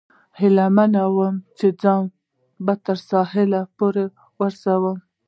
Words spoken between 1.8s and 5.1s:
ځان به تر ساحل پورې ورسوم.